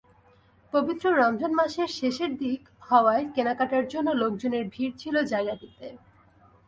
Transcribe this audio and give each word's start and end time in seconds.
পবিত্র 0.73 1.05
রমজান 1.11 1.51
মাসের 1.53 1.89
শেষের 1.99 2.31
দিক 2.37 2.61
হওয়ায় 2.89 3.25
কেনাকাটার 3.35 3.85
জন্য 3.87 4.07
লোকজনের 4.13 4.63
ভিড় 4.67 4.93
ছিল 4.97 5.15
জায়গাটিতে। 5.23 5.87